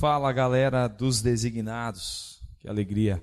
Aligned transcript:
Fala 0.00 0.32
galera 0.32 0.88
dos 0.88 1.20
designados, 1.20 2.42
que 2.58 2.66
alegria 2.66 3.22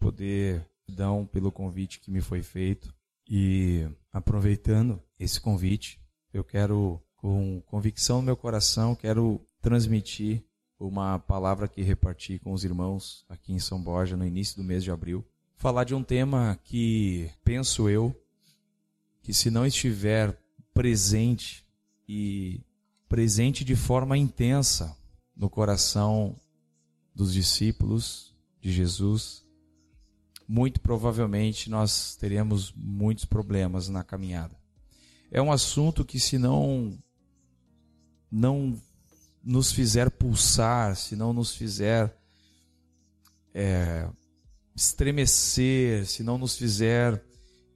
poder 0.00 0.68
dar 0.88 1.12
pelo 1.26 1.52
convite 1.52 2.00
que 2.00 2.10
me 2.10 2.20
foi 2.20 2.42
feito 2.42 2.92
e 3.30 3.88
aproveitando 4.12 5.00
esse 5.20 5.40
convite, 5.40 6.00
eu 6.32 6.42
quero 6.42 7.00
com 7.14 7.62
convicção 7.66 8.16
no 8.16 8.24
meu 8.24 8.36
coração, 8.36 8.96
quero 8.96 9.40
transmitir 9.62 10.42
uma 10.80 11.20
palavra 11.20 11.68
que 11.68 11.80
reparti 11.80 12.40
com 12.40 12.50
os 12.52 12.64
irmãos 12.64 13.24
aqui 13.28 13.52
em 13.52 13.60
São 13.60 13.80
Borja 13.80 14.16
no 14.16 14.26
início 14.26 14.56
do 14.56 14.64
mês 14.64 14.82
de 14.82 14.90
abril. 14.90 15.24
Falar 15.54 15.84
de 15.84 15.94
um 15.94 16.02
tema 16.02 16.58
que 16.64 17.30
penso 17.44 17.88
eu 17.88 18.12
que 19.22 19.32
se 19.32 19.48
não 19.48 19.64
estiver 19.64 20.36
presente 20.74 21.64
e 22.08 22.60
presente 23.08 23.64
de 23.64 23.76
forma 23.76 24.18
intensa 24.18 24.98
no 25.36 25.50
coração 25.50 26.38
dos 27.14 27.32
discípulos 27.32 28.34
de 28.60 28.72
Jesus, 28.72 29.44
muito 30.46 30.80
provavelmente 30.80 31.70
nós 31.70 32.16
teremos 32.16 32.72
muitos 32.76 33.24
problemas 33.24 33.88
na 33.88 34.04
caminhada. 34.04 34.56
É 35.30 35.40
um 35.40 35.50
assunto 35.50 36.04
que 36.04 36.20
se 36.20 36.38
não 36.38 36.98
não 38.30 38.80
nos 39.42 39.70
fizer 39.70 40.10
pulsar, 40.10 40.96
se 40.96 41.14
não 41.14 41.32
nos 41.32 41.54
fizer 41.54 42.16
é, 43.52 44.08
estremecer, 44.74 46.06
se 46.06 46.22
não 46.22 46.38
nos 46.38 46.56
fizer 46.56 47.22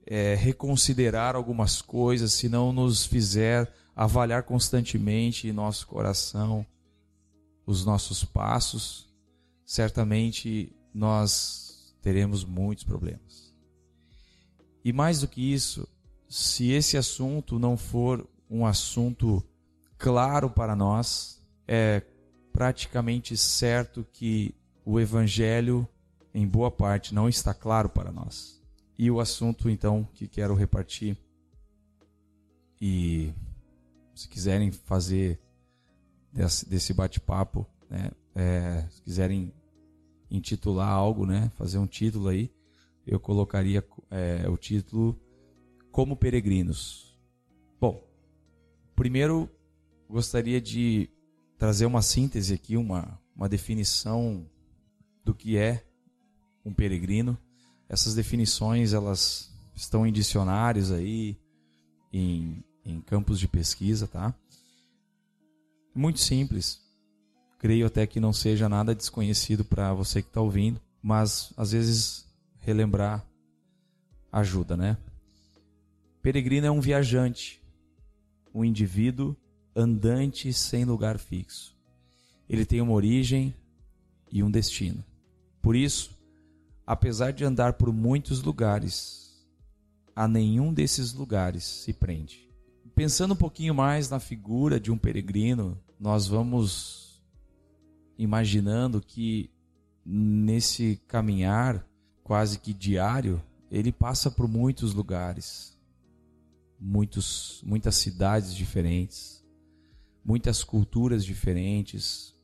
é, 0.05 0.35
reconsiderar 0.35 1.35
algumas 1.35 1.81
coisas, 1.81 2.33
se 2.33 2.49
não 2.49 2.73
nos 2.73 3.05
fizer 3.05 3.71
avaliar 3.95 4.43
constantemente 4.43 5.47
em 5.47 5.53
nosso 5.53 5.87
coração 5.87 6.65
os 7.69 7.85
nossos 7.85 8.25
passos, 8.25 9.07
certamente 9.63 10.75
nós 10.91 11.95
teremos 12.01 12.43
muitos 12.43 12.83
problemas. 12.83 13.53
E 14.83 14.91
mais 14.91 15.21
do 15.21 15.27
que 15.27 15.53
isso, 15.53 15.87
se 16.27 16.71
esse 16.71 16.97
assunto 16.97 17.59
não 17.59 17.77
for 17.77 18.27
um 18.49 18.65
assunto 18.65 19.43
claro 19.99 20.49
para 20.49 20.75
nós, 20.75 21.39
é 21.67 22.01
praticamente 22.51 23.37
certo 23.37 24.03
que 24.11 24.55
o 24.83 24.99
Evangelho, 24.99 25.87
em 26.33 26.47
boa 26.47 26.71
parte, 26.71 27.13
não 27.13 27.29
está 27.29 27.53
claro 27.53 27.87
para 27.87 28.11
nós. 28.11 28.59
E 28.97 29.11
o 29.11 29.19
assunto, 29.19 29.69
então, 29.69 30.09
que 30.15 30.27
quero 30.27 30.55
repartir, 30.55 31.15
e 32.81 33.31
se 34.15 34.27
quiserem 34.27 34.71
fazer 34.71 35.39
desse, 36.31 36.69
desse 36.69 36.93
bate-papo, 36.93 37.65
né, 37.89 38.11
é, 38.35 38.85
se 38.89 39.01
quiserem 39.01 39.53
intitular 40.29 40.89
algo, 40.89 41.25
né, 41.25 41.51
fazer 41.55 41.77
um 41.77 41.87
título 41.87 42.27
aí, 42.27 42.51
eu 43.05 43.19
colocaria 43.19 43.83
é, 44.11 44.47
o 44.47 44.55
título 44.55 45.19
Como 45.91 46.15
Peregrinos. 46.15 47.17
Bom, 47.79 48.03
primeiro 48.95 49.49
gostaria 50.09 50.59
de 50.59 51.09
trazer 51.57 51.85
uma 51.85 52.01
síntese 52.01 52.53
aqui, 52.53 52.77
uma, 52.77 53.19
uma 53.35 53.49
definição 53.49 54.45
do 55.23 55.33
que 55.33 55.57
é 55.57 55.83
um 56.63 56.73
peregrino. 56.73 57.37
Essas 57.87 58.15
definições 58.15 58.93
elas 58.93 59.51
estão 59.75 60.05
em 60.05 60.11
dicionários 60.11 60.91
aí, 60.91 61.37
em, 62.11 62.63
em 62.85 63.01
campos 63.01 63.39
de 63.39 63.47
pesquisa, 63.47 64.07
tá? 64.07 64.33
Muito 65.99 66.21
simples. 66.21 66.79
Creio 67.57 67.85
até 67.85 68.07
que 68.07 68.21
não 68.21 68.31
seja 68.31 68.69
nada 68.69 68.95
desconhecido 68.95 69.65
para 69.65 69.93
você 69.93 70.21
que 70.21 70.29
está 70.29 70.39
ouvindo, 70.39 70.79
mas 71.01 71.51
às 71.57 71.73
vezes 71.73 72.25
relembrar 72.57 73.27
ajuda, 74.31 74.77
né? 74.77 74.95
Peregrino 76.21 76.65
é 76.65 76.71
um 76.71 76.79
viajante, 76.79 77.61
um 78.55 78.63
indivíduo 78.63 79.35
andante 79.75 80.53
sem 80.53 80.85
lugar 80.85 81.19
fixo. 81.19 81.75
Ele 82.47 82.65
tem 82.65 82.79
uma 82.79 82.93
origem 82.93 83.53
e 84.31 84.41
um 84.41 84.49
destino. 84.49 85.03
Por 85.61 85.75
isso, 85.75 86.17
apesar 86.87 87.31
de 87.31 87.43
andar 87.43 87.73
por 87.73 87.91
muitos 87.91 88.41
lugares, 88.41 89.45
a 90.15 90.29
nenhum 90.29 90.73
desses 90.73 91.11
lugares 91.11 91.65
se 91.65 91.91
prende. 91.91 92.49
Pensando 92.95 93.33
um 93.33 93.37
pouquinho 93.37 93.75
mais 93.75 94.09
na 94.09 94.21
figura 94.21 94.79
de 94.79 94.93
um 94.93 94.97
peregrino, 94.97 95.77
nós 95.99 96.27
vamos 96.27 97.23
imaginando 98.17 99.01
que 99.01 99.49
nesse 100.05 101.01
caminhar 101.07 101.85
quase 102.23 102.59
que 102.59 102.73
diário, 102.73 103.41
ele 103.69 103.91
passa 103.91 104.31
por 104.31 104.47
muitos 104.47 104.93
lugares, 104.93 105.77
muitos, 106.79 107.61
muitas 107.65 107.95
cidades 107.95 108.53
diferentes 108.55 109.39
muitas 110.23 110.63
culturas 110.63 111.25
diferentes, 111.25 112.35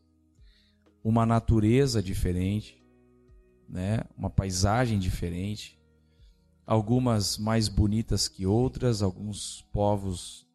uma 1.04 1.24
natureza 1.24 2.02
diferente, 2.02 2.84
né? 3.70 4.02
uma 4.18 4.30
paisagem 4.30 4.98
diferente, 4.98 5.80
algumas 6.66 7.38
mais 7.38 7.68
bonitas 7.68 8.28
que 8.28 8.44
outras, 8.44 9.04
alguns 9.04 9.62
povos 9.72 10.48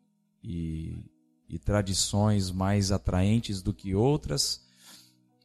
e, 0.42 1.04
e 1.50 1.58
tradições 1.58 2.50
mais 2.50 2.92
atraentes 2.92 3.60
do 3.60 3.74
que 3.74 3.94
outras, 3.94 4.64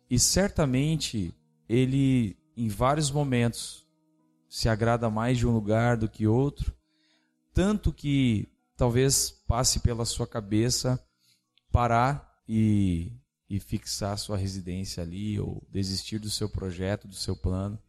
e 0.09 0.19
certamente 0.19 1.33
ele, 1.67 2.37
em 2.55 2.69
vários 2.69 3.09
momentos, 3.09 3.85
se 4.47 4.69
agrada 4.69 5.09
mais 5.09 5.37
de 5.37 5.47
um 5.47 5.51
lugar 5.51 5.97
do 5.97 6.07
que 6.07 6.27
outro, 6.27 6.73
tanto 7.53 7.91
que 7.91 8.47
talvez 8.77 9.31
passe 9.47 9.79
pela 9.79 10.05
sua 10.05 10.27
cabeça 10.27 11.03
parar 11.71 12.39
e, 12.47 13.11
e 13.49 13.59
fixar 13.59 14.17
sua 14.17 14.37
residência 14.37 15.01
ali, 15.01 15.39
ou 15.39 15.65
desistir 15.71 16.19
do 16.19 16.29
seu 16.29 16.47
projeto, 16.47 17.07
do 17.07 17.15
seu 17.15 17.35
plano, 17.35 17.79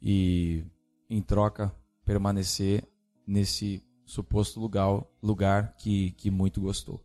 e 0.00 0.64
em 1.10 1.20
troca 1.20 1.74
permanecer 2.04 2.86
nesse 3.26 3.82
suposto 4.06 4.60
lugar, 4.60 5.04
lugar 5.22 5.74
que, 5.76 6.12
que 6.12 6.30
muito 6.30 6.60
gostou. 6.60 7.02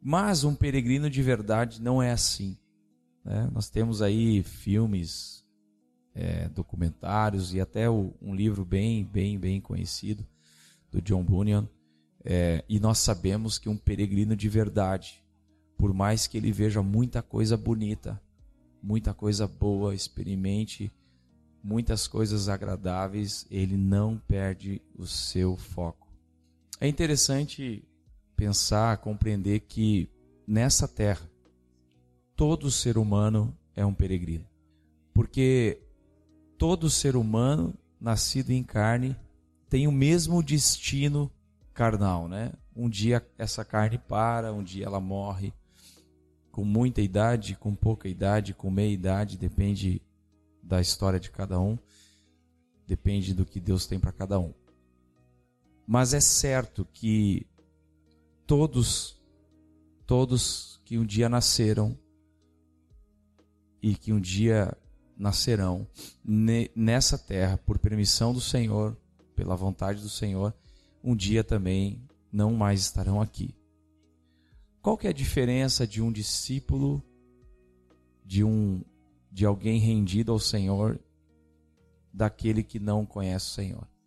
Mas 0.00 0.44
um 0.44 0.54
peregrino 0.54 1.10
de 1.10 1.22
verdade 1.22 1.82
não 1.82 2.02
é 2.02 2.10
assim. 2.10 2.56
Né? 3.24 3.48
Nós 3.52 3.68
temos 3.68 4.00
aí 4.00 4.42
filmes, 4.42 5.44
é, 6.14 6.48
documentários 6.48 7.54
e 7.54 7.60
até 7.60 7.88
o, 7.88 8.14
um 8.20 8.34
livro 8.34 8.64
bem, 8.64 9.04
bem, 9.04 9.38
bem 9.38 9.60
conhecido 9.60 10.26
do 10.90 11.00
John 11.02 11.22
Bunyan, 11.22 11.68
é, 12.24 12.64
e 12.68 12.80
nós 12.80 12.98
sabemos 12.98 13.58
que 13.58 13.68
um 13.68 13.76
peregrino 13.76 14.34
de 14.34 14.48
verdade, 14.48 15.22
por 15.76 15.94
mais 15.94 16.26
que 16.26 16.36
ele 16.36 16.50
veja 16.50 16.82
muita 16.82 17.22
coisa 17.22 17.56
bonita, 17.56 18.20
muita 18.82 19.14
coisa 19.14 19.46
boa, 19.46 19.94
experimente 19.94 20.92
muitas 21.62 22.06
coisas 22.06 22.48
agradáveis, 22.48 23.46
ele 23.50 23.76
não 23.76 24.16
perde 24.16 24.80
o 24.96 25.06
seu 25.06 25.56
foco. 25.56 26.08
É 26.80 26.88
interessante 26.88 27.84
pensar, 28.38 28.98
compreender 28.98 29.60
que 29.60 30.08
nessa 30.46 30.86
terra 30.86 31.28
todo 32.36 32.70
ser 32.70 32.96
humano 32.96 33.52
é 33.74 33.84
um 33.84 33.92
peregrino. 33.92 34.46
Porque 35.12 35.82
todo 36.56 36.88
ser 36.88 37.16
humano 37.16 37.74
nascido 38.00 38.50
em 38.50 38.62
carne 38.62 39.16
tem 39.68 39.88
o 39.88 39.92
mesmo 39.92 40.40
destino 40.40 41.28
carnal, 41.74 42.28
né? 42.28 42.52
Um 42.76 42.88
dia 42.88 43.26
essa 43.36 43.64
carne 43.64 43.98
para, 43.98 44.52
um 44.52 44.62
dia 44.62 44.86
ela 44.86 45.00
morre. 45.00 45.52
Com 46.52 46.64
muita 46.64 47.00
idade, 47.00 47.56
com 47.56 47.74
pouca 47.74 48.08
idade, 48.08 48.54
com 48.54 48.70
meia 48.70 48.92
idade, 48.92 49.36
depende 49.36 50.00
da 50.62 50.80
história 50.80 51.18
de 51.18 51.30
cada 51.30 51.58
um, 51.58 51.76
depende 52.86 53.34
do 53.34 53.44
que 53.44 53.58
Deus 53.58 53.84
tem 53.84 53.98
para 53.98 54.12
cada 54.12 54.38
um. 54.38 54.54
Mas 55.84 56.14
é 56.14 56.20
certo 56.20 56.86
que 56.92 57.47
todos, 58.48 59.20
todos 60.06 60.80
que 60.82 60.96
um 60.96 61.04
dia 61.04 61.28
nasceram 61.28 61.96
e 63.82 63.94
que 63.94 64.10
um 64.10 64.18
dia 64.18 64.74
nascerão 65.14 65.86
nessa 66.74 67.18
terra 67.18 67.58
por 67.58 67.78
permissão 67.78 68.32
do 68.32 68.40
Senhor, 68.40 68.96
pela 69.36 69.54
vontade 69.54 70.00
do 70.00 70.08
Senhor, 70.08 70.54
um 71.04 71.14
dia 71.14 71.44
também 71.44 72.02
não 72.32 72.54
mais 72.54 72.80
estarão 72.80 73.20
aqui. 73.20 73.54
Qual 74.80 74.96
que 74.96 75.06
é 75.06 75.10
a 75.10 75.12
diferença 75.12 75.86
de 75.86 76.00
um 76.00 76.10
discípulo, 76.10 77.04
de 78.24 78.42
um 78.42 78.82
de 79.30 79.44
alguém 79.44 79.78
rendido 79.78 80.32
ao 80.32 80.38
Senhor, 80.38 80.98
daquele 82.10 82.62
que 82.62 82.78
não 82.78 83.04
conhece 83.04 83.50
o 83.50 83.54
Senhor? 83.54 83.97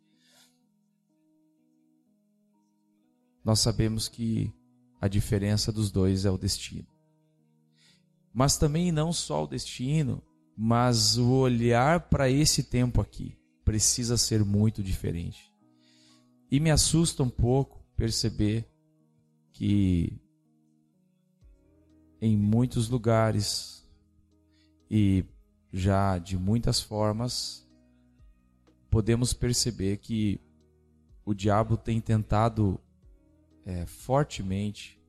Nós 3.44 3.60
sabemos 3.60 4.08
que 4.08 4.54
a 5.00 5.08
diferença 5.08 5.72
dos 5.72 5.92
dois 5.92 6.26
é 6.26 6.32
o 6.32 6.38
destino. 6.38 6.88
mas 8.34 8.58
também 8.58 8.92
não 8.92 9.12
só 9.12 9.44
o 9.44 9.48
destino, 9.48 10.24
mas 10.56 11.18
o 11.18 11.32
olhar 11.32 12.02
para 12.10 12.30
esse 12.30 12.64
tempo 12.64 13.02
aqui 13.02 13.38
precisa 13.66 14.16
ser 14.18 14.46
muito 14.46 14.82
diferente. 14.82 15.52
E 16.50 16.60
me 16.60 16.72
assusta 16.72 17.24
um 17.24 17.30
pouco 17.30 17.84
perceber 17.96 18.70
que 19.52 20.18
em 22.22 22.38
muitos 22.38 22.88
lugares 22.88 23.86
e 24.90 25.26
já 25.74 26.18
de 26.18 26.38
muitas 26.38 26.80
formas 26.80 27.68
podemos 28.90 29.34
perceber 29.34 29.98
que 29.98 30.40
o 31.26 31.34
diabo 31.34 31.76
tem 31.76 32.00
tentado 32.00 32.80
é, 33.66 33.86
fortemente 33.86 35.00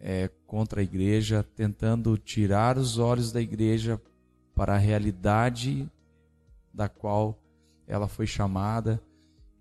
é, 0.00 0.30
contra 0.46 0.80
a 0.80 0.84
igreja, 0.84 1.42
tentando 1.56 2.16
tirar 2.16 2.78
os 2.78 2.98
olhos 2.98 3.32
da 3.32 3.40
igreja 3.40 4.00
para 4.54 4.74
a 4.74 4.78
realidade 4.78 5.90
da 6.72 6.88
qual 6.88 7.40
ela 7.86 8.06
foi 8.06 8.26
chamada 8.26 9.02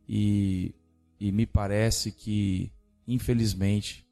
e, 0.07 0.73
e 1.19 1.31
me 1.31 1.45
parece 1.45 2.11
que, 2.11 2.71
infelizmente, 3.07 4.07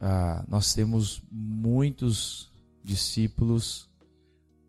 ah, 0.00 0.44
nós 0.48 0.74
temos 0.74 1.22
muitos 1.30 2.52
discípulos 2.82 3.88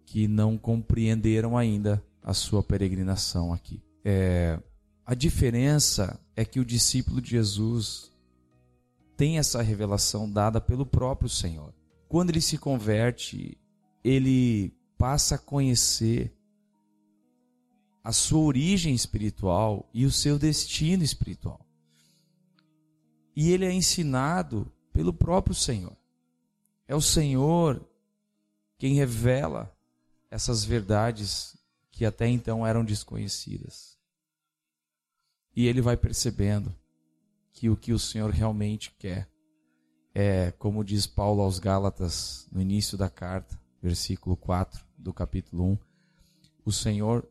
que 0.05 0.27
não 0.27 0.57
compreenderam 0.57 1.57
ainda 1.57 2.03
a 2.21 2.33
sua 2.33 2.61
peregrinação 2.61 3.51
aqui. 3.51 3.83
É, 4.05 4.59
a 5.05 5.15
diferença 5.15 6.19
é 6.35 6.43
que 6.43 6.59
o 6.59 6.65
discípulo 6.65 7.21
de 7.21 7.31
Jesus 7.31 8.11
tem 9.15 9.37
essa 9.37 9.61
revelação 9.61 10.29
dada 10.29 10.59
pelo 10.59 10.85
próprio 10.85 11.29
Senhor. 11.29 11.73
Quando 12.07 12.29
ele 12.29 12.41
se 12.41 12.57
converte, 12.57 13.57
ele 14.03 14.73
passa 14.97 15.35
a 15.35 15.39
conhecer 15.39 16.33
a 18.03 18.11
sua 18.11 18.41
origem 18.41 18.93
espiritual 18.93 19.89
e 19.93 20.05
o 20.05 20.11
seu 20.11 20.37
destino 20.37 21.03
espiritual. 21.03 21.65
E 23.35 23.51
ele 23.51 23.65
é 23.65 23.71
ensinado 23.71 24.71
pelo 24.91 25.13
próprio 25.13 25.55
Senhor. 25.55 25.95
É 26.87 26.95
o 26.95 27.01
Senhor 27.01 27.83
quem 28.77 28.93
revela 28.95 29.75
essas 30.29 30.65
verdades 30.65 31.55
que 31.91 32.05
até 32.05 32.27
então 32.27 32.65
eram 32.65 32.83
desconhecidas. 32.83 33.92
E 35.55 35.67
ele 35.67 35.81
vai 35.81 35.95
percebendo 35.95 36.73
que 37.51 37.69
o 37.69 37.77
que 37.77 37.93
o 37.93 37.99
Senhor 37.99 38.31
realmente 38.31 38.91
quer 38.97 39.29
é, 40.13 40.51
como 40.51 40.83
diz 40.83 41.07
Paulo 41.07 41.41
aos 41.41 41.57
Gálatas 41.57 42.47
no 42.51 42.61
início 42.61 42.97
da 42.97 43.09
carta, 43.09 43.59
versículo 43.81 44.37
4 44.37 44.85
do 44.97 45.11
capítulo 45.11 45.71
1, 45.71 45.77
o 46.65 46.71
Senhor 46.71 47.27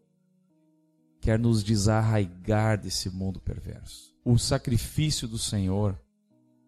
quer 1.20 1.38
nos 1.38 1.62
desarraigar 1.62 2.80
desse 2.80 3.08
mundo 3.08 3.40
perverso. 3.40 4.12
O 4.24 4.36
sacrifício 4.36 5.28
do 5.28 5.38
Senhor, 5.38 5.98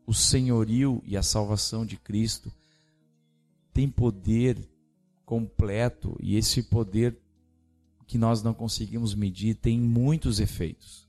o 0.06 0.14
senhorio 0.14 1.02
e 1.04 1.16
a 1.16 1.22
salvação 1.22 1.84
de 1.84 1.96
Cristo 1.96 2.52
tem 3.72 3.88
poder 3.90 4.68
completo 5.24 6.16
e 6.22 6.36
esse 6.36 6.62
poder 6.62 7.18
que 8.06 8.16
nós 8.18 8.42
não 8.42 8.54
conseguimos 8.54 9.14
medir 9.14 9.56
tem 9.56 9.80
muitos 9.80 10.38
efeitos. 10.38 11.08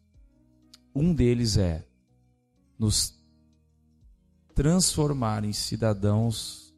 Um 0.95 1.13
deles 1.13 1.57
é 1.57 1.85
nos 2.79 3.13
transformar 4.53 5.43
em 5.43 5.51
cidadãos 5.51 6.73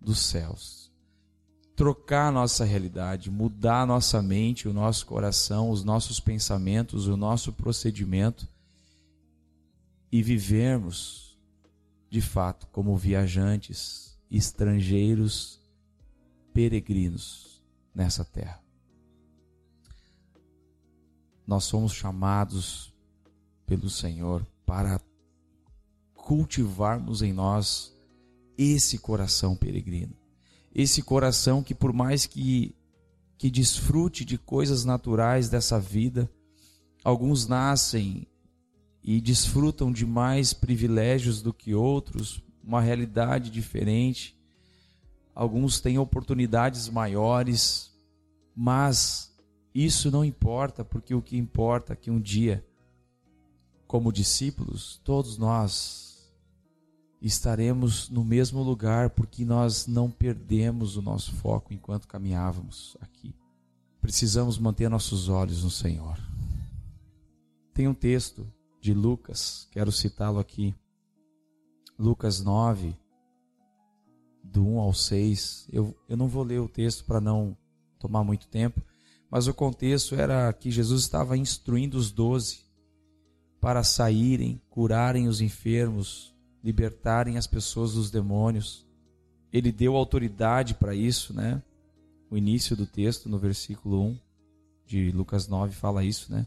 dos 0.00 0.20
céus. 0.20 0.92
Trocar 1.74 2.28
a 2.28 2.32
nossa 2.32 2.64
realidade, 2.64 3.30
mudar 3.30 3.82
a 3.82 3.86
nossa 3.86 4.22
mente, 4.22 4.68
o 4.68 4.72
nosso 4.72 5.04
coração, 5.06 5.70
os 5.70 5.82
nossos 5.82 6.20
pensamentos, 6.20 7.08
o 7.08 7.16
nosso 7.16 7.52
procedimento 7.52 8.48
e 10.10 10.22
vivermos 10.22 11.36
de 12.08 12.20
fato 12.20 12.66
como 12.68 12.96
viajantes, 12.96 14.16
estrangeiros, 14.30 15.60
peregrinos 16.52 17.62
nessa 17.94 18.24
terra. 18.24 18.62
Nós 21.46 21.64
somos 21.64 21.92
chamados 21.92 22.92
pelo 23.68 23.90
Senhor 23.90 24.44
para 24.64 24.98
cultivarmos 26.14 27.22
em 27.22 27.32
nós 27.32 27.94
esse 28.56 28.98
coração 28.98 29.54
peregrino. 29.54 30.16
Esse 30.74 31.02
coração 31.02 31.62
que, 31.62 31.74
por 31.74 31.92
mais 31.92 32.24
que, 32.26 32.74
que 33.36 33.50
desfrute 33.50 34.24
de 34.24 34.38
coisas 34.38 34.84
naturais 34.84 35.48
dessa 35.48 35.78
vida, 35.78 36.28
alguns 37.04 37.46
nascem 37.46 38.26
e 39.04 39.20
desfrutam 39.20 39.92
de 39.92 40.04
mais 40.06 40.52
privilégios 40.52 41.42
do 41.42 41.52
que 41.52 41.74
outros, 41.74 42.42
uma 42.64 42.80
realidade 42.80 43.50
diferente. 43.50 44.36
Alguns 45.34 45.80
têm 45.80 45.98
oportunidades 45.98 46.88
maiores, 46.88 47.92
mas 48.56 49.34
isso 49.74 50.10
não 50.10 50.24
importa, 50.24 50.84
porque 50.84 51.14
o 51.14 51.22
que 51.22 51.36
importa 51.36 51.92
é 51.92 51.96
que 51.96 52.10
um 52.10 52.20
dia, 52.20 52.64
como 53.88 54.12
discípulos, 54.12 55.00
todos 55.02 55.38
nós 55.38 56.30
estaremos 57.22 58.10
no 58.10 58.22
mesmo 58.22 58.62
lugar 58.62 59.10
porque 59.10 59.46
nós 59.46 59.86
não 59.86 60.10
perdemos 60.10 60.96
o 60.96 61.02
nosso 61.02 61.32
foco 61.32 61.72
enquanto 61.72 62.06
caminhávamos 62.06 62.98
aqui. 63.00 63.34
Precisamos 63.98 64.58
manter 64.58 64.90
nossos 64.90 65.30
olhos 65.30 65.64
no 65.64 65.70
Senhor. 65.70 66.18
Tem 67.72 67.88
um 67.88 67.94
texto 67.94 68.46
de 68.78 68.92
Lucas, 68.92 69.66
quero 69.72 69.90
citá-lo 69.90 70.38
aqui. 70.38 70.74
Lucas 71.98 72.40
9, 72.40 72.94
do 74.44 74.64
1 74.66 74.78
ao 74.80 74.92
6. 74.92 75.66
Eu, 75.72 75.96
eu 76.06 76.16
não 76.16 76.28
vou 76.28 76.44
ler 76.44 76.60
o 76.60 76.68
texto 76.68 77.06
para 77.06 77.22
não 77.22 77.56
tomar 77.98 78.22
muito 78.22 78.48
tempo, 78.48 78.82
mas 79.30 79.48
o 79.48 79.54
contexto 79.54 80.14
era 80.14 80.52
que 80.52 80.70
Jesus 80.70 81.00
estava 81.00 81.38
instruindo 81.38 81.96
os 81.96 82.12
doze 82.12 82.67
para 83.60 83.82
saírem, 83.82 84.60
curarem 84.70 85.28
os 85.28 85.40
enfermos, 85.40 86.34
libertarem 86.62 87.36
as 87.36 87.46
pessoas 87.46 87.94
dos 87.94 88.10
demônios. 88.10 88.86
Ele 89.52 89.72
deu 89.72 89.96
autoridade 89.96 90.74
para 90.74 90.94
isso, 90.94 91.32
né? 91.32 91.62
O 92.30 92.36
início 92.36 92.76
do 92.76 92.86
texto, 92.86 93.28
no 93.28 93.38
versículo 93.38 94.02
1 94.02 94.18
de 94.86 95.10
Lucas 95.12 95.48
9, 95.48 95.74
fala 95.74 96.04
isso, 96.04 96.30
né? 96.30 96.46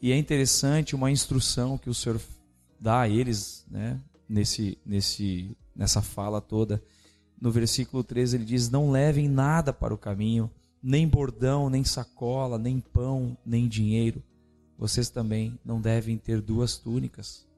E 0.00 0.12
é 0.12 0.16
interessante 0.16 0.94
uma 0.94 1.10
instrução 1.10 1.76
que 1.76 1.90
o 1.90 1.94
Senhor 1.94 2.20
dá 2.80 3.00
a 3.00 3.08
eles, 3.08 3.66
né? 3.68 4.00
Nesse, 4.28 4.78
nesse, 4.84 5.56
nessa 5.74 6.00
fala 6.00 6.40
toda. 6.40 6.82
No 7.40 7.50
versículo 7.50 8.04
13 8.04 8.36
ele 8.36 8.44
diz: 8.44 8.70
Não 8.70 8.90
levem 8.90 9.28
nada 9.28 9.72
para 9.72 9.94
o 9.94 9.98
caminho, 9.98 10.50
nem 10.82 11.08
bordão, 11.08 11.68
nem 11.68 11.84
sacola, 11.84 12.58
nem 12.58 12.78
pão, 12.80 13.36
nem 13.44 13.66
dinheiro. 13.66 14.22
Vocês 14.78 15.10
também 15.10 15.58
não 15.64 15.80
devem 15.80 16.16
ter 16.16 16.40
duas 16.40 16.78
túnicas 16.78 17.48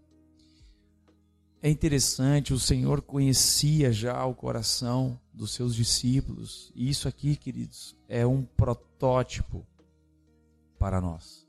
é 1.63 1.69
interessante, 1.69 2.55
o 2.55 2.59
Senhor 2.59 3.03
conhecia 3.03 3.93
já 3.93 4.25
o 4.25 4.35
coração 4.35 5.21
dos 5.33 5.51
seus 5.53 5.75
discípulos, 5.75 6.73
e 6.75 6.89
isso 6.89 7.07
aqui, 7.07 7.37
queridos, 7.37 7.95
é 8.09 8.27
um 8.27 8.43
protótipo 8.43 9.67
para 10.79 11.03
nós. 11.03 11.47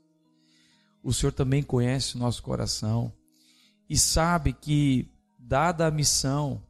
O 1.02 1.14
Senhor 1.14 1.32
também 1.32 1.62
conhece 1.62 2.14
o 2.14 2.18
nosso 2.18 2.42
coração 2.42 3.10
e 3.88 3.96
sabe 3.96 4.52
que, 4.52 5.08
dada 5.38 5.86
a 5.86 5.90
missão, 5.90 6.62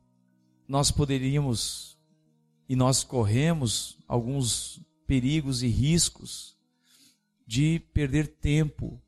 nós 0.69 0.93
poderíamos 0.93 1.99
e 2.69 2.77
nós 2.77 3.03
corremos 3.03 3.99
alguns 4.07 4.81
perigos 5.05 5.65
e 5.65 5.69
riscos 5.69 6.52
de 7.53 7.81
perder 7.93 8.29
tempo, 8.29 8.99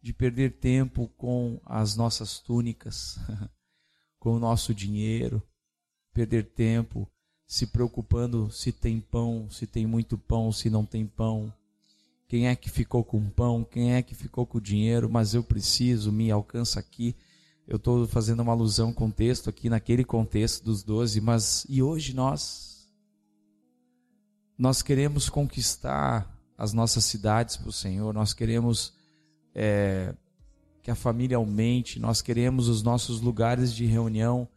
de 0.00 0.12
perder 0.12 0.52
tempo 0.52 1.08
com 1.16 1.60
as 1.64 1.96
nossas 1.96 2.38
túnicas. 2.38 3.18
com 4.20 4.36
o 4.36 4.38
nosso 4.38 4.72
dinheiro, 4.72 5.42
perder 6.14 6.44
tempo 6.44 7.10
se 7.44 7.66
preocupando 7.66 8.52
se 8.52 8.70
tem 8.70 9.00
pão, 9.00 9.50
se 9.50 9.66
tem 9.66 9.84
muito 9.84 10.16
pão, 10.16 10.52
se 10.52 10.70
não 10.70 10.86
tem 10.86 11.04
pão. 11.04 11.52
Quem 12.28 12.46
é 12.46 12.54
que 12.54 12.70
ficou 12.70 13.02
com 13.02 13.28
pão? 13.28 13.64
Quem 13.64 13.94
é 13.94 14.00
que 14.00 14.14
ficou 14.14 14.46
com 14.46 14.60
dinheiro? 14.60 15.10
Mas 15.10 15.34
eu 15.34 15.42
preciso, 15.42 16.12
me 16.12 16.30
alcança 16.30 16.78
aqui. 16.78 17.16
Eu 17.66 17.78
estou 17.78 18.06
fazendo 18.06 18.44
uma 18.44 18.52
alusão 18.52 18.92
com 18.92 19.08
o 19.08 19.12
texto 19.12 19.50
aqui, 19.50 19.68
naquele 19.68 20.04
contexto 20.04 20.62
dos 20.62 20.84
doze, 20.84 21.20
mas 21.20 21.66
e 21.68 21.82
hoje 21.82 22.14
nós? 22.14 22.88
Nós 24.56 24.82
queremos 24.82 25.28
conquistar 25.28 26.32
as 26.56 26.72
nossas 26.72 27.04
cidades 27.04 27.56
para 27.56 27.68
o 27.68 27.72
Senhor, 27.72 28.12
nós 28.12 28.32
queremos 28.32 28.94
é, 29.54 30.14
que 30.82 30.90
a 30.90 30.94
família 30.94 31.36
aumente, 31.36 31.98
nós 31.98 32.20
queremos 32.20 32.68
os 32.68 32.82
nossos 32.82 33.20
lugares 33.20 33.74
de 33.74 33.86
reunião 33.86 34.48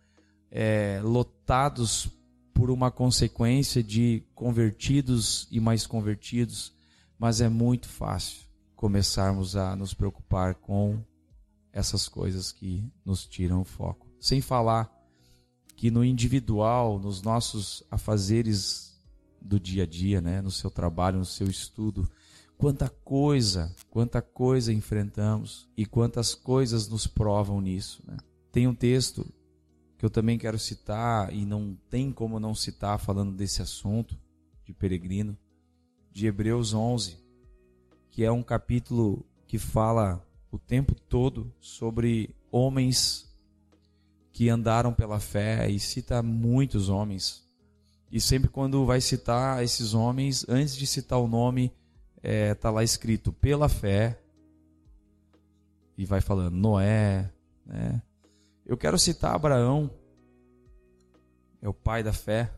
é, 0.49 0.99
lotados 1.03 2.09
por 2.53 2.71
uma 2.71 2.89
consequência 2.89 3.83
de 3.83 4.23
convertidos 4.33 5.47
e 5.51 5.59
mais 5.59 5.85
convertidos, 5.85 6.73
mas 7.19 7.41
é 7.41 7.49
muito 7.49 7.87
fácil 7.87 8.45
começarmos 8.75 9.55
a 9.55 9.75
nos 9.75 9.93
preocupar 9.93 10.55
com 10.55 10.99
essas 11.71 12.07
coisas 12.07 12.51
que 12.51 12.89
nos 13.03 13.25
tiram 13.25 13.61
o 13.61 13.65
foco. 13.65 14.07
Sem 14.19 14.39
falar 14.39 14.89
que 15.75 15.91
no 15.91 16.03
individual, 16.03 16.97
nos 16.97 17.21
nossos 17.21 17.83
afazeres 17.91 18.94
do 19.45 19.59
dia 19.59 19.83
a 19.83 19.85
dia, 19.85 20.19
né, 20.19 20.41
no 20.41 20.51
seu 20.51 20.71
trabalho, 20.71 21.19
no 21.19 21.25
seu 21.25 21.47
estudo, 21.47 22.09
quanta 22.57 22.89
coisa, 22.89 23.73
quanta 23.89 24.21
coisa 24.21 24.73
enfrentamos 24.73 25.69
e 25.77 25.85
quantas 25.85 26.33
coisas 26.33 26.87
nos 26.87 27.05
provam 27.05 27.61
nisso. 27.61 28.03
Né? 28.07 28.17
Tem 28.51 28.67
um 28.67 28.73
texto 28.73 29.25
que 29.97 30.05
eu 30.05 30.09
também 30.09 30.37
quero 30.37 30.57
citar 30.57 31.33
e 31.33 31.45
não 31.45 31.77
tem 31.89 32.11
como 32.11 32.39
não 32.39 32.55
citar 32.55 32.99
falando 32.99 33.33
desse 33.33 33.61
assunto 33.61 34.17
de 34.65 34.73
peregrino, 34.73 35.37
de 36.11 36.25
Hebreus 36.25 36.73
11, 36.73 37.17
que 38.09 38.23
é 38.23 38.31
um 38.31 38.41
capítulo 38.41 39.25
que 39.47 39.59
fala 39.59 40.25
o 40.51 40.57
tempo 40.57 40.95
todo 40.95 41.53
sobre 41.59 42.35
homens 42.51 43.31
que 44.31 44.49
andaram 44.49 44.93
pela 44.93 45.19
fé 45.19 45.69
e 45.69 45.79
cita 45.79 46.21
muitos 46.23 46.89
homens. 46.89 47.44
E 48.11 48.21
sempre 48.21 48.49
quando 48.49 48.85
vai 48.85 49.01
citar 49.01 49.63
esses 49.63 49.93
homens, 49.93 50.45
antes 50.47 50.75
de 50.75 50.85
citar 50.85 51.19
o 51.19 51.27
nome, 51.27 51.73
é, 52.21 52.53
tá 52.53 52.69
lá 52.69 52.83
escrito 52.83 53.31
pela 53.33 53.67
fé 53.69 54.19
e 55.97 56.05
vai 56.05 56.21
falando 56.21 56.55
Noé, 56.55 57.31
né? 57.65 58.01
Eu 58.65 58.77
quero 58.77 58.97
citar 58.97 59.35
Abraão, 59.35 59.89
é 61.61 61.69
o 61.69 61.73
pai 61.73 62.03
da 62.03 62.11
fé. 62.11 62.51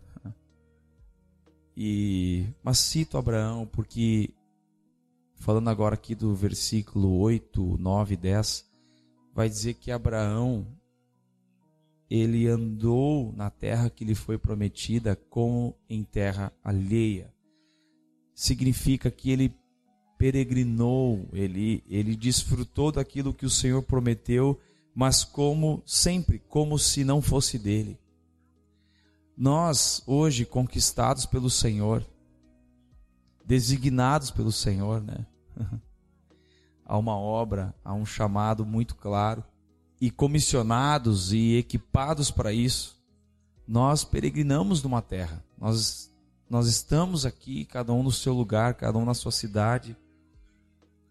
E 1.75 2.47
mas 2.63 2.79
cito 2.79 3.17
Abraão 3.17 3.67
porque 3.67 4.33
falando 5.35 5.69
agora 5.69 5.93
aqui 5.93 6.15
do 6.15 6.33
versículo 6.33 7.19
8, 7.19 7.77
9 7.77 8.13
e 8.13 8.17
10, 8.17 8.65
vai 9.33 9.47
dizer 9.47 9.75
que 9.75 9.91
Abraão 9.91 10.65
ele 12.09 12.47
andou 12.47 13.33
na 13.33 13.49
terra 13.49 13.89
que 13.89 14.05
lhe 14.05 14.15
foi 14.15 14.37
prometida 14.37 15.15
como 15.15 15.75
em 15.89 16.03
terra 16.03 16.53
alheia. 16.63 17.33
Significa 18.33 19.11
que 19.11 19.29
ele 19.29 19.53
peregrinou, 20.17 21.27
ele, 21.33 21.83
ele 21.87 22.15
desfrutou 22.15 22.91
daquilo 22.91 23.33
que 23.33 23.45
o 23.45 23.49
Senhor 23.49 23.83
prometeu, 23.83 24.59
mas 24.95 25.23
como 25.23 25.83
sempre, 25.85 26.39
como 26.39 26.79
se 26.79 27.03
não 27.03 27.21
fosse 27.21 27.59
dele. 27.59 27.99
Nós, 29.35 30.01
hoje, 30.07 30.45
conquistados 30.45 31.25
pelo 31.25 31.49
Senhor, 31.49 32.03
designados 33.45 34.31
pelo 34.31 34.51
Senhor, 34.51 35.01
né? 35.01 35.25
há 36.83 36.97
uma 36.97 37.15
obra, 37.17 37.75
há 37.83 37.93
um 37.93 38.05
chamado 38.05 38.65
muito 38.65 38.95
claro 38.95 39.43
e 39.99 40.11
comissionados 40.11 41.33
e 41.33 41.55
equipados 41.55 42.29
para 42.29 42.53
isso, 42.53 42.95
nós 43.67 44.03
peregrinamos 44.03 44.81
numa 44.83 45.01
terra. 45.01 45.43
Nós 45.57 46.07
nós 46.49 46.67
estamos 46.67 47.25
aqui, 47.25 47.65
cada 47.65 47.91
um 47.91 48.01
no 48.01 48.11
seu 48.11 48.33
lugar, 48.33 48.75
cada 48.75 48.97
um 48.97 49.03
na 49.03 49.13
sua 49.13 49.33
cidade, 49.33 49.97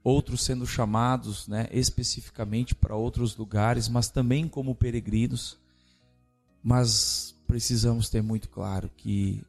outros 0.02 0.42
sendo 0.42 0.66
chamados, 0.66 1.46
né, 1.46 1.68
especificamente 1.70 2.74
para 2.74 2.96
outros 2.96 3.36
lugares, 3.36 3.86
mas 3.86 4.08
também 4.08 4.48
como 4.48 4.74
peregrinos. 4.74 5.58
Mas 6.62 7.34
precisamos 7.46 8.08
ter 8.08 8.22
muito 8.22 8.48
claro 8.48 8.90
que 8.96 9.42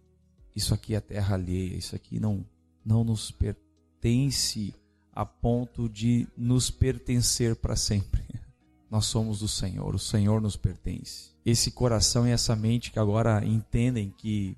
isso 0.53 0.73
aqui 0.73 0.93
é 0.93 0.99
terra 0.99 1.35
alheia, 1.35 1.77
isso 1.77 1.95
aqui 1.95 2.19
não 2.19 2.45
não 2.83 3.03
nos 3.03 3.31
pertence 3.31 4.73
a 5.13 5.25
ponto 5.25 5.89
de 5.89 6.27
nos 6.37 6.69
pertencer 6.69 7.55
para 7.55 7.75
sempre. 7.75 8.23
Nós 8.89 9.05
somos 9.05 9.39
do 9.39 9.47
Senhor, 9.47 9.93
o 9.93 9.99
Senhor 9.99 10.41
nos 10.41 10.55
pertence. 10.55 11.35
Esse 11.45 11.71
coração 11.71 12.27
e 12.27 12.31
essa 12.31 12.55
mente 12.55 12.91
que 12.91 12.99
agora 12.99 13.45
entendem 13.45 14.09
que 14.09 14.57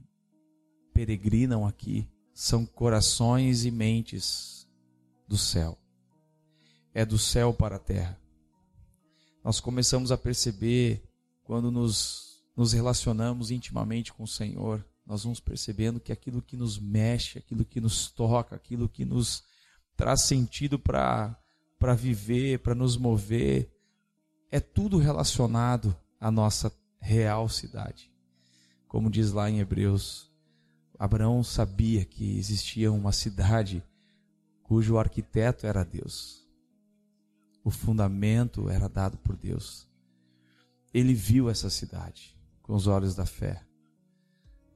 peregrinam 0.94 1.66
aqui 1.66 2.08
são 2.34 2.66
corações 2.66 3.66
e 3.66 3.72
mentes 3.72 4.68
do 5.28 5.38
céu. 5.38 5.78
É 6.94 7.06
do 7.06 7.18
céu 7.18 7.54
para 7.54 7.78
a 7.78 7.80
terra. 7.80 8.20
Nós 9.44 9.60
começamos 9.60 10.12
a 10.12 10.18
perceber 10.18 11.04
quando 11.44 11.72
nos, 11.72 12.44
nos 12.56 12.74
relacionamos 12.74 13.50
intimamente 13.50 14.14
com 14.14 14.24
o 14.24 14.28
Senhor, 14.28 14.86
nós 15.10 15.24
vamos 15.24 15.40
percebendo 15.40 16.00
que 16.00 16.12
aquilo 16.12 16.40
que 16.40 16.56
nos 16.56 16.78
mexe, 16.78 17.40
aquilo 17.40 17.66
que 17.66 17.82
nos 17.82 18.12
toca, 18.12 18.56
aquilo 18.56 18.88
que 18.88 19.04
nos 19.04 19.44
traz 19.98 20.22
sentido 20.22 20.78
para 20.78 21.36
viver, 21.98 22.60
para 22.60 22.76
nos 22.76 22.96
mover, 22.96 23.74
é 24.52 24.60
tudo 24.60 24.98
relacionado 24.98 25.96
à 26.20 26.32
nossa 26.32 26.72
real 27.00 27.48
cidade. 27.48 28.12
Como 28.88 29.10
diz 29.10 29.32
lá 29.32 29.50
em 29.50 29.60
Hebreus, 29.60 30.32
Abraão 30.98 31.44
sabia 31.44 32.04
que 32.04 32.38
existia 32.38 32.92
uma 32.92 33.12
cidade 33.12 33.84
cujo 34.64 34.98
arquiteto 34.98 35.66
era 35.66 35.84
Deus. 35.84 36.48
O 37.64 37.72
fundamento 37.72 38.70
era 38.70 38.90
dado 38.90 39.18
por 39.18 39.36
Deus. 39.36 39.88
Ele 40.94 41.14
viu 41.14 41.50
essa 41.50 41.70
cidade 41.70 42.36
com 42.62 42.74
os 42.74 42.88
olhos 42.88 43.16
da 43.16 43.26
fé. 43.26 43.64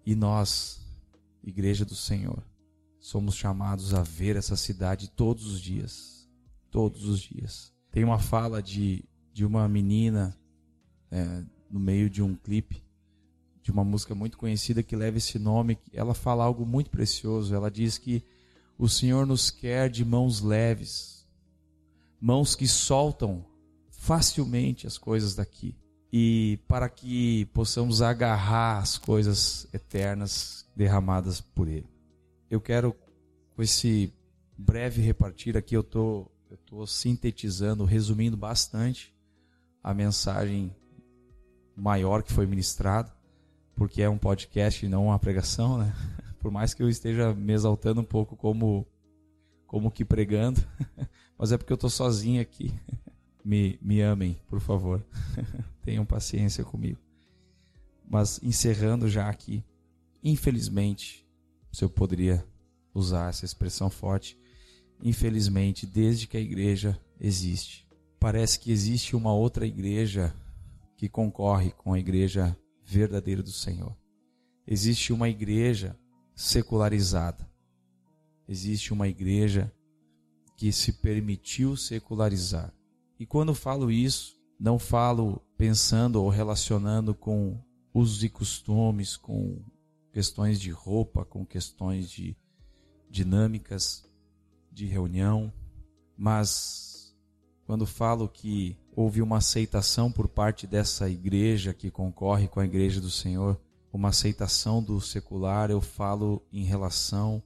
E 0.05 0.15
nós, 0.15 0.85
Igreja 1.43 1.85
do 1.85 1.95
Senhor, 1.95 2.43
somos 2.99 3.35
chamados 3.35 3.93
a 3.93 4.01
ver 4.01 4.35
essa 4.35 4.55
cidade 4.55 5.09
todos 5.09 5.45
os 5.45 5.59
dias. 5.59 6.29
Todos 6.69 7.05
os 7.05 7.19
dias. 7.19 7.73
Tem 7.91 8.03
uma 8.03 8.19
fala 8.19 8.61
de, 8.61 9.03
de 9.33 9.45
uma 9.45 9.67
menina 9.67 10.37
é, 11.11 11.43
no 11.69 11.79
meio 11.79 12.09
de 12.09 12.21
um 12.21 12.35
clipe 12.35 12.83
de 13.63 13.71
uma 13.71 13.83
música 13.83 14.13
muito 14.13 14.37
conhecida 14.37 14.83
que 14.83 14.95
leva 14.95 15.17
esse 15.17 15.39
nome. 15.39 15.79
Ela 15.93 16.13
fala 16.13 16.43
algo 16.43 16.65
muito 16.65 16.89
precioso. 16.89 17.55
Ela 17.55 17.71
diz 17.71 17.97
que 17.97 18.21
o 18.77 18.89
Senhor 18.89 19.25
nos 19.25 19.49
quer 19.49 19.89
de 19.89 20.03
mãos 20.03 20.41
leves, 20.41 21.25
mãos 22.19 22.55
que 22.55 22.67
soltam 22.67 23.45
facilmente 23.89 24.85
as 24.85 24.97
coisas 24.97 25.33
daqui 25.33 25.77
e 26.11 26.59
para 26.67 26.89
que 26.89 27.45
possamos 27.53 28.01
agarrar 28.01 28.79
as 28.79 28.97
coisas 28.97 29.65
eternas 29.73 30.67
derramadas 30.75 31.39
por 31.39 31.67
Ele. 31.69 31.87
Eu 32.49 32.59
quero, 32.59 32.93
com 33.55 33.63
esse 33.63 34.13
breve 34.57 35.01
repartir 35.01 35.55
aqui, 35.55 35.75
eu 35.75 35.83
tô, 35.83 36.29
estou 36.51 36.79
tô 36.79 36.85
sintetizando, 36.85 37.85
resumindo 37.85 38.35
bastante 38.35 39.12
a 39.83 39.93
mensagem 39.93 40.73
maior 41.75 42.23
que 42.23 42.31
foi 42.31 42.45
ministrada, 42.45 43.13
porque 43.75 44.01
é 44.01 44.09
um 44.09 44.17
podcast 44.17 44.85
e 44.85 44.89
não 44.89 45.07
uma 45.07 45.19
pregação, 45.19 45.77
né? 45.77 45.93
Por 46.39 46.51
mais 46.51 46.73
que 46.73 46.81
eu 46.81 46.89
esteja 46.89 47.33
me 47.33 47.53
exaltando 47.53 48.01
um 48.01 48.05
pouco 48.05 48.35
como, 48.35 48.87
como 49.67 49.91
que 49.91 50.05
pregando, 50.05 50.61
mas 51.37 51.51
é 51.51 51.57
porque 51.57 51.73
eu 51.73 51.75
estou 51.75 51.89
sozinho 51.89 52.41
aqui 52.41 52.73
me, 53.43 53.77
me 53.81 54.01
amem, 54.01 54.39
por 54.47 54.59
favor. 54.59 55.03
Tenham 55.81 56.05
paciência 56.05 56.63
comigo. 56.63 56.99
Mas 58.09 58.41
encerrando 58.43 59.07
já 59.09 59.29
aqui, 59.29 59.63
infelizmente, 60.23 61.25
se 61.71 61.83
eu 61.83 61.89
poderia 61.89 62.45
usar 62.93 63.29
essa 63.29 63.45
expressão 63.45 63.89
forte, 63.89 64.37
infelizmente, 65.01 65.85
desde 65.87 66.27
que 66.27 66.37
a 66.37 66.41
igreja 66.41 66.99
existe, 67.19 67.82
parece 68.23 68.57
que 68.57 68.71
existe 68.71 69.17
uma 69.17 69.33
outra 69.33 69.67
igreja 69.67 70.33
que 70.95 71.09
concorre 71.09 71.71
com 71.71 71.91
a 71.91 71.99
igreja 71.99 72.57
verdadeira 72.81 73.43
do 73.43 73.51
Senhor. 73.51 73.93
Existe 74.65 75.11
uma 75.11 75.27
igreja 75.27 75.99
secularizada. 76.33 77.45
Existe 78.47 78.93
uma 78.93 79.09
igreja 79.09 79.69
que 80.55 80.71
se 80.71 80.93
permitiu 80.93 81.75
secularizar 81.75 82.73
e 83.19 83.25
quando 83.25 83.53
falo 83.53 83.91
isso, 83.91 84.37
não 84.57 84.79
falo 84.79 85.41
pensando 85.57 86.21
ou 86.21 86.29
relacionando 86.29 87.13
com 87.13 87.57
usos 87.93 88.23
e 88.23 88.29
costumes, 88.29 89.17
com 89.17 89.61
questões 90.13 90.61
de 90.61 90.71
roupa, 90.71 91.25
com 91.25 91.45
questões 91.45 92.09
de 92.09 92.37
dinâmicas 93.09 94.05
de 94.71 94.85
reunião, 94.85 95.53
mas 96.17 96.92
quando 97.65 97.85
falo 97.85 98.27
que 98.27 98.77
houve 98.95 99.21
uma 99.21 99.37
aceitação 99.37 100.11
por 100.11 100.27
parte 100.27 100.67
dessa 100.67 101.09
igreja 101.09 101.73
que 101.73 101.89
concorre 101.89 102.47
com 102.47 102.59
a 102.59 102.65
igreja 102.65 102.99
do 102.99 103.09
Senhor, 103.09 103.59
uma 103.91 104.09
aceitação 104.09 104.81
do 104.81 104.99
secular, 104.99 105.69
eu 105.69 105.79
falo 105.79 106.41
em 106.51 106.63
relação 106.63 107.41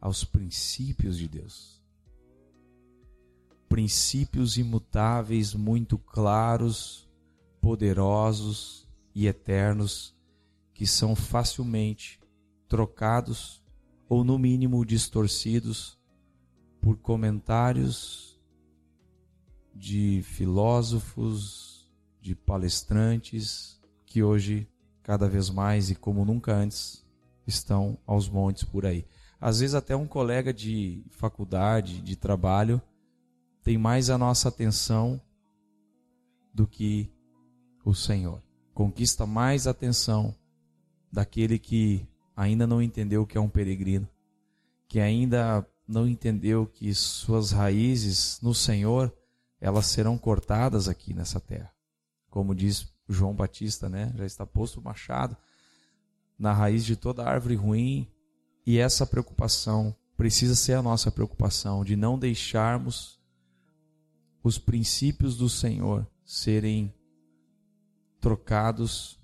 aos 0.00 0.24
princípios 0.24 1.18
de 1.18 1.28
Deus. 1.28 1.82
Princípios 3.68 4.56
imutáveis, 4.56 5.54
muito 5.54 5.98
claros, 5.98 7.08
poderosos 7.60 8.88
e 9.14 9.26
eternos 9.26 10.16
que 10.72 10.86
são 10.86 11.14
facilmente 11.14 12.20
trocados 12.68 13.62
ou, 14.08 14.24
no 14.24 14.38
mínimo, 14.38 14.84
distorcidos 14.86 15.98
por 16.80 16.96
comentários 16.96 18.37
de 19.78 20.22
filósofos, 20.24 21.88
de 22.20 22.34
palestrantes, 22.34 23.80
que 24.04 24.22
hoje, 24.22 24.68
cada 25.02 25.28
vez 25.28 25.48
mais 25.48 25.88
e 25.88 25.94
como 25.94 26.24
nunca 26.24 26.52
antes, 26.52 27.06
estão 27.46 27.96
aos 28.04 28.28
montes 28.28 28.64
por 28.64 28.84
aí. 28.84 29.06
Às 29.40 29.60
vezes, 29.60 29.74
até 29.74 29.94
um 29.94 30.06
colega 30.06 30.52
de 30.52 31.04
faculdade, 31.10 32.02
de 32.02 32.16
trabalho, 32.16 32.82
tem 33.62 33.78
mais 33.78 34.10
a 34.10 34.18
nossa 34.18 34.48
atenção 34.48 35.20
do 36.52 36.66
que 36.66 37.08
o 37.84 37.94
Senhor. 37.94 38.42
Conquista 38.74 39.26
mais 39.26 39.66
atenção 39.66 40.34
daquele 41.10 41.58
que 41.58 42.06
ainda 42.36 42.66
não 42.66 42.82
entendeu 42.82 43.24
que 43.24 43.38
é 43.38 43.40
um 43.40 43.48
peregrino, 43.48 44.08
que 44.88 44.98
ainda 44.98 45.66
não 45.86 46.06
entendeu 46.06 46.66
que 46.66 46.92
suas 46.94 47.52
raízes 47.52 48.40
no 48.42 48.54
Senhor, 48.54 49.12
elas 49.60 49.86
serão 49.86 50.16
cortadas 50.16 50.88
aqui 50.88 51.12
nessa 51.12 51.40
terra. 51.40 51.72
Como 52.30 52.54
diz 52.54 52.92
João 53.08 53.34
Batista, 53.34 53.88
né? 53.88 54.12
Já 54.16 54.24
está 54.24 54.46
posto 54.46 54.80
o 54.80 54.82
machado 54.82 55.36
na 56.38 56.52
raiz 56.52 56.84
de 56.84 56.94
toda 56.94 57.28
árvore 57.28 57.56
ruim, 57.56 58.06
e 58.64 58.78
essa 58.78 59.06
preocupação 59.06 59.96
precisa 60.16 60.54
ser 60.54 60.74
a 60.74 60.82
nossa 60.82 61.10
preocupação 61.10 61.84
de 61.84 61.96
não 61.96 62.18
deixarmos 62.18 63.18
os 64.42 64.58
princípios 64.58 65.36
do 65.36 65.48
Senhor 65.48 66.06
serem 66.24 66.94
trocados 68.20 69.18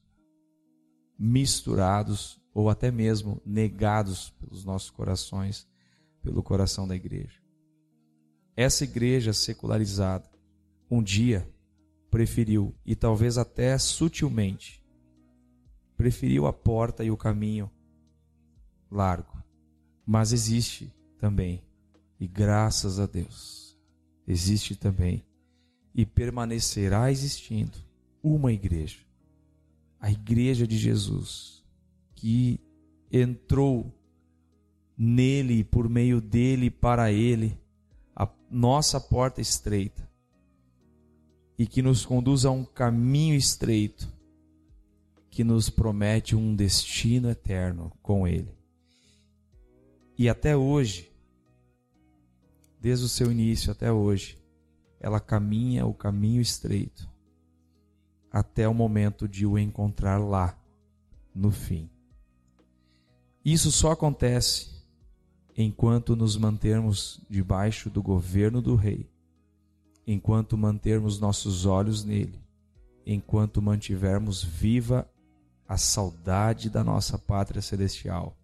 misturados 1.18 2.40
ou 2.52 2.70
até 2.70 2.90
mesmo 2.90 3.40
negados 3.44 4.30
pelos 4.30 4.64
nossos 4.64 4.90
corações, 4.90 5.68
pelo 6.22 6.42
coração 6.42 6.88
da 6.88 6.96
igreja. 6.96 7.43
Essa 8.56 8.84
igreja 8.84 9.32
secularizada, 9.32 10.28
um 10.90 11.02
dia 11.02 11.48
preferiu, 12.10 12.74
e 12.86 12.94
talvez 12.94 13.36
até 13.36 13.76
sutilmente, 13.78 14.82
preferiu 15.96 16.46
a 16.46 16.52
porta 16.52 17.02
e 17.02 17.10
o 17.10 17.16
caminho 17.16 17.70
largo. 18.90 19.42
Mas 20.06 20.32
existe 20.32 20.92
também, 21.18 21.62
e 22.20 22.28
graças 22.28 23.00
a 23.00 23.06
Deus, 23.06 23.76
existe 24.26 24.76
também, 24.76 25.24
e 25.94 26.06
permanecerá 26.06 27.10
existindo, 27.10 27.78
uma 28.22 28.52
igreja 28.52 29.04
a 30.04 30.10
igreja 30.10 30.66
de 30.66 30.76
Jesus, 30.76 31.64
que 32.14 32.60
entrou 33.10 33.90
nele, 34.98 35.64
por 35.64 35.88
meio 35.88 36.20
dele, 36.20 36.68
para 36.68 37.10
ele, 37.10 37.58
nossa 38.54 39.00
porta 39.00 39.40
estreita, 39.40 40.08
e 41.58 41.66
que 41.66 41.82
nos 41.82 42.06
conduz 42.06 42.44
a 42.44 42.52
um 42.52 42.64
caminho 42.64 43.34
estreito, 43.34 44.08
que 45.28 45.42
nos 45.42 45.68
promete 45.68 46.36
um 46.36 46.54
destino 46.54 47.28
eterno 47.28 47.90
com 48.00 48.28
ele. 48.28 48.56
E 50.16 50.28
até 50.28 50.56
hoje, 50.56 51.12
desde 52.80 53.04
o 53.06 53.08
seu 53.08 53.32
início 53.32 53.72
até 53.72 53.90
hoje, 53.90 54.38
ela 55.00 55.18
caminha 55.18 55.84
o 55.84 55.92
caminho 55.92 56.40
estreito 56.40 57.10
até 58.30 58.68
o 58.68 58.74
momento 58.74 59.26
de 59.26 59.44
o 59.44 59.58
encontrar 59.58 60.18
lá, 60.18 60.56
no 61.34 61.50
fim. 61.50 61.90
Isso 63.44 63.72
só 63.72 63.90
acontece 63.90 64.73
enquanto 65.56 66.16
nos 66.16 66.36
mantermos 66.36 67.20
debaixo 67.30 67.88
do 67.88 68.02
governo 68.02 68.60
do 68.60 68.74
Rei, 68.74 69.08
enquanto 70.06 70.56
mantermos 70.58 71.20
nossos 71.20 71.64
olhos 71.64 72.04
nele, 72.04 72.40
enquanto 73.06 73.62
mantivermos 73.62 74.42
viva 74.42 75.08
a 75.68 75.76
saudade 75.76 76.68
da 76.68 76.82
nossa 76.82 77.18
pátria 77.18 77.62
celestial, 77.62 78.36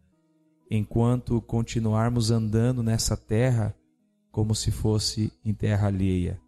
enquanto 0.71 1.41
continuarmos 1.43 2.31
andando 2.31 2.83
nessa 2.83 3.17
terra 3.17 3.75
como 4.31 4.55
se 4.55 4.71
fosse 4.71 5.33
em 5.45 5.53
terra 5.53 5.89
alheia, 5.89 6.41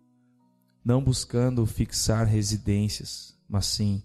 não 0.84 1.02
buscando 1.02 1.66
fixar 1.66 2.26
residências, 2.26 3.36
mas 3.48 3.66
sim 3.66 4.02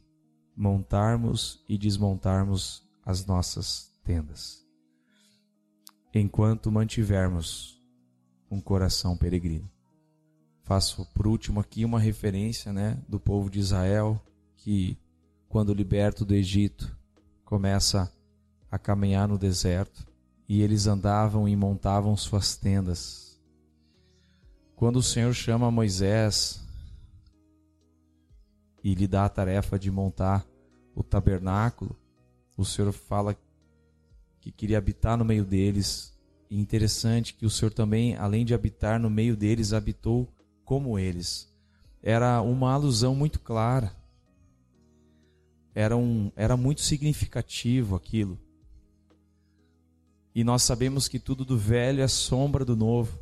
montarmos 0.56 1.64
e 1.70 1.78
desmontarmos 1.78 2.84
as 3.06 3.26
nossas 3.26 3.92
tendas. 4.04 4.67
Enquanto 6.20 6.72
mantivermos 6.72 7.80
um 8.50 8.60
coração 8.60 9.16
peregrino. 9.16 9.70
Faço 10.64 11.06
por 11.14 11.28
último 11.28 11.60
aqui 11.60 11.86
uma 11.86 12.00
referência, 12.00 12.74
né, 12.74 13.00
do 13.08 13.20
povo 13.20 13.52
de 13.52 13.60
Israel 13.60 14.20
que 14.56 14.98
quando 15.48 15.76
liberto 15.76 16.26
do 16.26 16.34
Egito 16.34 16.98
começa 17.46 18.12
a 18.72 18.80
caminhar 18.80 19.28
no 19.28 19.38
deserto 19.38 20.08
e 20.50 20.64
eles 20.64 20.88
andavam 20.88 21.48
e 21.48 21.56
montavam 21.56 22.18
suas 22.18 22.58
tendas. 22.58 23.40
Quando 24.76 24.98
o 24.98 25.04
Senhor 25.04 25.36
chama 25.36 25.70
Moisés 25.70 26.66
e 28.84 28.96
lhe 28.96 29.08
dá 29.08 29.26
a 29.26 29.30
tarefa 29.30 29.78
de 29.78 29.92
montar 29.92 30.44
o 30.96 31.04
tabernáculo, 31.04 31.96
o 32.58 32.66
Senhor 32.66 32.92
fala 32.92 33.38
que 34.52 34.52
queria 34.52 34.78
habitar 34.78 35.18
no 35.18 35.26
meio 35.26 35.46
deles. 35.46 36.16
E 36.50 36.60
interessante 36.60 37.34
que 37.34 37.46
o 37.46 37.50
Senhor 37.50 37.74
também, 37.74 38.16
além 38.16 38.46
de 38.46 38.54
habitar 38.54 39.00
no 39.00 39.10
meio 39.10 39.36
deles, 39.36 39.74
habitou 39.74 40.28
como 40.64 40.98
eles. 40.98 41.54
Era 42.02 42.42
uma 42.42 42.74
alusão 42.74 43.14
muito 43.14 43.40
clara. 43.40 43.96
Era, 45.76 45.96
um, 45.96 46.32
era 46.36 46.56
muito 46.56 46.82
significativo 46.82 47.96
aquilo. 47.96 48.40
E 50.34 50.44
nós 50.44 50.64
sabemos 50.64 51.08
que 51.08 51.20
tudo 51.20 51.44
do 51.44 51.58
velho 51.58 52.02
é 52.02 52.08
sombra 52.08 52.64
do 52.64 52.76
novo. 52.76 53.20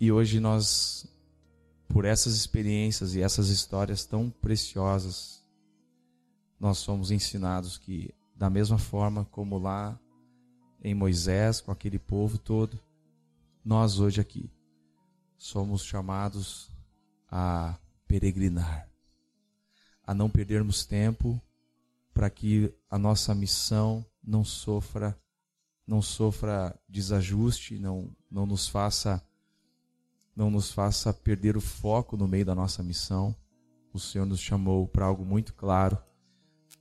E 0.00 0.10
hoje 0.10 0.40
nós 0.40 1.08
por 1.88 2.04
essas 2.04 2.34
experiências 2.34 3.14
e 3.14 3.22
essas 3.22 3.48
histórias 3.48 4.04
tão 4.04 4.30
preciosas, 4.30 5.44
nós 6.58 6.78
somos 6.78 7.10
ensinados 7.10 7.78
que, 7.78 8.12
da 8.36 8.50
mesma 8.50 8.78
forma 8.78 9.24
como 9.24 9.58
lá 9.58 9.98
em 10.82 10.94
Moisés, 10.94 11.60
com 11.60 11.72
aquele 11.72 11.98
povo 11.98 12.38
todo, 12.38 12.78
nós 13.64 13.98
hoje 13.98 14.20
aqui 14.20 14.50
somos 15.36 15.82
chamados 15.82 16.70
a 17.28 17.76
peregrinar, 18.06 18.88
a 20.02 20.14
não 20.14 20.30
perdermos 20.30 20.84
tempo 20.84 21.40
para 22.14 22.30
que 22.30 22.72
a 22.88 22.98
nossa 22.98 23.34
missão 23.34 24.04
não 24.22 24.44
sofra 24.44 25.18
não 25.86 26.02
sofra 26.02 26.76
desajuste, 26.88 27.78
não 27.78 28.10
não 28.30 28.44
nos 28.44 28.68
faça 28.68 29.22
não 30.34 30.50
nos 30.50 30.70
faça 30.70 31.12
perder 31.14 31.56
o 31.56 31.60
foco 31.60 32.16
no 32.16 32.28
meio 32.28 32.44
da 32.44 32.54
nossa 32.54 32.82
missão. 32.82 33.34
O 33.92 33.98
Senhor 33.98 34.26
nos 34.26 34.40
chamou 34.40 34.86
para 34.86 35.06
algo 35.06 35.24
muito 35.24 35.54
claro, 35.54 35.98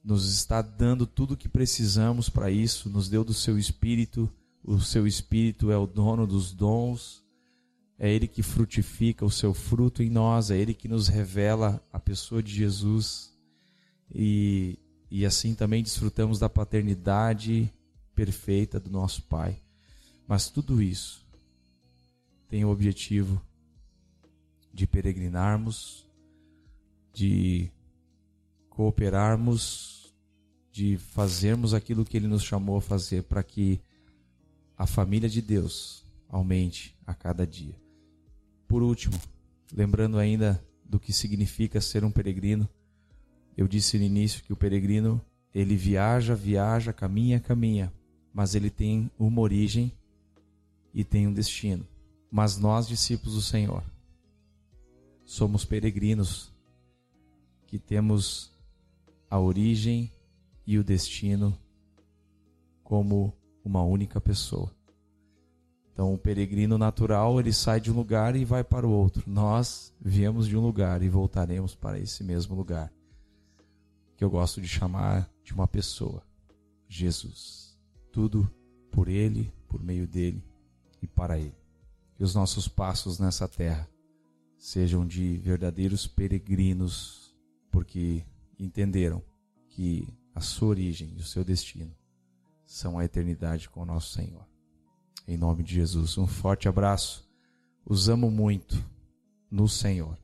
nos 0.04 0.32
está 0.32 0.62
dando 0.62 1.08
tudo 1.08 1.34
o 1.34 1.38
que 1.38 1.50
precisamos 1.50 2.30
para 2.30 2.52
isso, 2.52 2.90
nos 2.90 3.10
deu 3.10 3.24
do 3.24 3.34
seu 3.34 3.58
espírito. 3.58 4.32
O 4.64 4.80
seu 4.80 5.08
espírito 5.08 5.72
é 5.72 5.78
o 5.78 5.88
dono 5.88 6.28
dos 6.28 6.54
dons, 6.54 7.24
é 7.98 8.12
ele 8.12 8.28
que 8.28 8.44
frutifica 8.44 9.26
o 9.26 9.32
seu 9.32 9.54
fruto 9.54 10.04
em 10.04 10.10
nós, 10.10 10.52
é 10.52 10.58
ele 10.58 10.74
que 10.74 10.88
nos 10.88 11.08
revela 11.08 11.84
a 11.92 12.00
pessoa 12.00 12.42
de 12.44 12.54
Jesus. 12.54 13.34
E, 14.14 14.78
e 15.10 15.26
assim 15.26 15.56
também 15.56 15.82
desfrutamos 15.82 16.40
da 16.40 16.50
paternidade 16.50 17.72
perfeita 18.14 18.80
do 18.80 18.90
nosso 18.90 19.24
Pai. 19.24 19.60
Mas 20.28 20.50
tudo 20.50 20.82
isso 20.82 21.26
tem 22.48 22.64
o 22.64 22.70
objetivo 22.70 23.42
de 24.74 24.86
peregrinarmos, 24.86 26.06
de 27.14 27.72
cooperarmos, 28.76 30.14
de 30.70 30.98
fazermos 30.98 31.74
aquilo 31.74 32.04
que 32.04 32.18
Ele 32.18 32.28
nos 32.28 32.44
chamou 32.44 32.78
a 32.78 32.82
fazer 32.82 33.24
para 33.24 33.42
que 33.42 33.80
a 34.78 34.86
família 34.86 35.30
de 35.30 35.42
Deus 35.42 36.04
aumente 36.28 36.94
a 37.08 37.14
cada 37.14 37.48
dia. 37.48 37.76
Por 38.68 38.84
último, 38.84 39.18
lembrando 39.72 40.18
ainda 40.20 40.62
do 40.84 41.00
que 41.00 41.14
significa 41.14 41.80
ser 41.80 42.04
um 42.04 42.12
peregrino, 42.12 42.68
eu 43.56 43.66
disse 43.66 43.98
no 43.98 44.04
início 44.04 44.44
que 44.44 44.52
o 44.52 44.58
peregrino 44.58 45.22
ele 45.54 45.78
viaja, 45.78 46.36
viaja, 46.36 46.92
caminha, 46.92 47.40
caminha, 47.40 47.94
mas 48.34 48.56
ele 48.56 48.70
tem 48.70 49.10
uma 49.18 49.40
origem 49.40 49.94
e 50.94 51.06
tem 51.06 51.26
um 51.26 51.34
destino. 51.34 51.88
Mas 52.30 52.58
nós, 52.58 52.86
discípulos 52.86 53.36
do 53.36 53.42
Senhor, 53.42 53.82
somos 55.24 55.64
peregrinos 55.64 56.54
que 57.66 57.80
temos 57.80 58.55
a 59.30 59.40
origem 59.40 60.12
e 60.66 60.78
o 60.78 60.84
destino 60.84 61.58
como 62.84 63.34
uma 63.64 63.84
única 63.84 64.22
pessoa. 64.22 64.72
Então, 65.92 66.14
o 66.14 66.18
peregrino 66.18 66.78
natural, 66.78 67.40
ele 67.40 67.54
sai 67.54 67.80
de 67.80 67.90
um 67.90 67.96
lugar 67.96 68.36
e 68.36 68.44
vai 68.44 68.66
para 68.66 68.86
o 68.86 68.92
outro. 68.92 69.24
Nós 69.26 69.94
viemos 70.00 70.46
de 70.46 70.58
um 70.58 70.62
lugar 70.62 71.02
e 71.02 71.08
voltaremos 71.08 71.74
para 71.74 71.98
esse 71.98 72.22
mesmo 72.22 72.54
lugar. 72.54 72.92
Que 74.18 74.24
eu 74.24 74.30
gosto 74.30 74.60
de 74.60 74.68
chamar 74.68 75.30
de 75.42 75.54
uma 75.54 75.68
pessoa, 75.68 76.22
Jesus. 76.88 77.78
Tudo 78.12 78.50
por 78.92 79.08
ele, 79.08 79.54
por 79.70 79.82
meio 79.82 80.06
dele 80.06 80.44
e 81.02 81.08
para 81.08 81.40
ele. 81.40 81.56
Que 82.16 82.24
os 82.24 82.36
nossos 82.36 82.68
passos 82.68 83.18
nessa 83.18 83.48
terra 83.48 83.90
sejam 84.58 85.08
de 85.08 85.38
verdadeiros 85.38 86.08
peregrinos, 86.08 87.34
porque 87.72 88.22
entenderam 88.60 89.24
que 89.70 90.08
a 90.34 90.42
sua 90.42 90.70
origem 90.70 91.14
e 91.16 91.20
o 91.20 91.24
seu 91.24 91.44
destino 91.44 91.96
são 92.66 92.98
a 92.98 93.06
eternidade 93.06 93.70
com 93.70 93.82
o 93.82 93.86
nosso 93.86 94.14
Senhor. 94.14 94.46
Em 95.28 95.38
nome 95.38 95.64
de 95.64 95.74
Jesus, 95.76 96.18
um 96.18 96.28
forte 96.28 96.68
abraço. 96.68 97.28
Os 97.86 98.10
amo 98.10 98.30
muito 98.30 98.84
no 99.50 99.68
Senhor. 99.68 100.18